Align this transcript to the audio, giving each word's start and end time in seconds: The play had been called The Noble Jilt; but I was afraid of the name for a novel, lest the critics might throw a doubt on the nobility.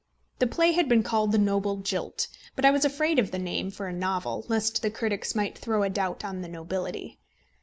The 0.39 0.47
play 0.47 0.71
had 0.71 0.89
been 0.89 1.03
called 1.03 1.31
The 1.31 1.37
Noble 1.37 1.77
Jilt; 1.77 2.27
but 2.55 2.65
I 2.65 2.71
was 2.71 2.83
afraid 2.83 3.19
of 3.19 3.29
the 3.29 3.37
name 3.37 3.69
for 3.69 3.85
a 3.87 3.93
novel, 3.93 4.45
lest 4.47 4.81
the 4.81 4.89
critics 4.89 5.35
might 5.35 5.55
throw 5.55 5.83
a 5.83 5.91
doubt 5.91 6.25
on 6.25 6.41
the 6.41 6.47
nobility. 6.49 7.19